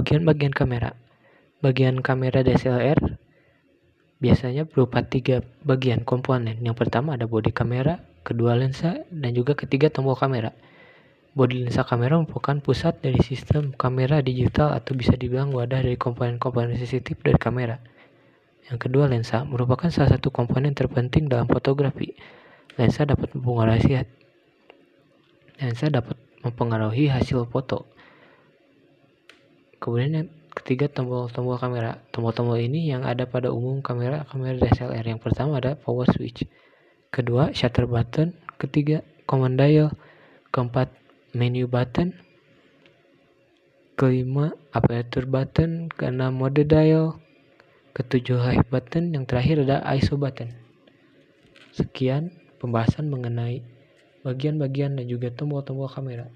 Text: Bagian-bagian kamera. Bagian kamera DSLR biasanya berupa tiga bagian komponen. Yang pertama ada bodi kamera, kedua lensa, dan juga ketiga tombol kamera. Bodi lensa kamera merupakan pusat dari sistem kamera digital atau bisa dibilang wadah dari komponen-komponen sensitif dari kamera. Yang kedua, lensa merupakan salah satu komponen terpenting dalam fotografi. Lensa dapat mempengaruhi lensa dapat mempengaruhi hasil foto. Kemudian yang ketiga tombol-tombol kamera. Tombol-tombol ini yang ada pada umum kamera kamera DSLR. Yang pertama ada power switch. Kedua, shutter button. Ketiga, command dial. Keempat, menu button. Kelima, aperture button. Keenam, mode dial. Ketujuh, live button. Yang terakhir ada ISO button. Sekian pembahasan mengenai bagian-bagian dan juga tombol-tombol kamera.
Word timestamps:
Bagian-bagian 0.00 0.56
kamera. 0.56 0.96
Bagian 1.60 2.00
kamera 2.00 2.40
DSLR 2.40 3.20
biasanya 4.16 4.64
berupa 4.64 5.04
tiga 5.04 5.44
bagian 5.60 6.08
komponen. 6.08 6.56
Yang 6.64 6.80
pertama 6.80 7.20
ada 7.20 7.28
bodi 7.28 7.52
kamera, 7.52 8.00
kedua 8.24 8.56
lensa, 8.56 9.04
dan 9.12 9.36
juga 9.36 9.52
ketiga 9.52 9.92
tombol 9.92 10.16
kamera. 10.16 10.56
Bodi 11.36 11.68
lensa 11.68 11.84
kamera 11.84 12.16
merupakan 12.16 12.56
pusat 12.64 13.04
dari 13.04 13.20
sistem 13.20 13.76
kamera 13.76 14.24
digital 14.24 14.72
atau 14.72 14.96
bisa 14.96 15.20
dibilang 15.20 15.52
wadah 15.52 15.84
dari 15.84 16.00
komponen-komponen 16.00 16.80
sensitif 16.80 17.20
dari 17.20 17.36
kamera. 17.36 17.76
Yang 18.72 18.88
kedua, 18.88 19.04
lensa 19.04 19.44
merupakan 19.44 19.92
salah 19.92 20.16
satu 20.16 20.32
komponen 20.32 20.72
terpenting 20.72 21.28
dalam 21.28 21.44
fotografi. 21.44 22.16
Lensa 22.80 23.04
dapat 23.04 23.36
mempengaruhi 23.36 24.00
lensa 25.60 25.92
dapat 25.92 26.16
mempengaruhi 26.40 27.12
hasil 27.12 27.44
foto. 27.52 27.99
Kemudian 29.80 30.12
yang 30.12 30.28
ketiga 30.52 30.92
tombol-tombol 30.92 31.56
kamera. 31.56 31.96
Tombol-tombol 32.12 32.60
ini 32.60 32.92
yang 32.92 33.08
ada 33.08 33.24
pada 33.24 33.48
umum 33.48 33.80
kamera 33.80 34.28
kamera 34.28 34.60
DSLR. 34.60 35.02
Yang 35.08 35.20
pertama 35.24 35.56
ada 35.56 35.72
power 35.72 36.04
switch. 36.12 36.44
Kedua, 37.08 37.48
shutter 37.56 37.88
button. 37.88 38.36
Ketiga, 38.60 39.00
command 39.24 39.56
dial. 39.56 39.88
Keempat, 40.52 40.92
menu 41.32 41.64
button. 41.64 42.12
Kelima, 43.96 44.52
aperture 44.76 45.24
button. 45.24 45.88
Keenam, 45.96 46.36
mode 46.36 46.60
dial. 46.68 47.16
Ketujuh, 47.96 48.36
live 48.36 48.68
button. 48.68 49.16
Yang 49.16 49.24
terakhir 49.32 49.56
ada 49.64 49.80
ISO 49.96 50.20
button. 50.20 50.52
Sekian 51.72 52.36
pembahasan 52.60 53.08
mengenai 53.08 53.64
bagian-bagian 54.20 55.00
dan 55.00 55.08
juga 55.08 55.32
tombol-tombol 55.32 55.88
kamera. 55.88 56.28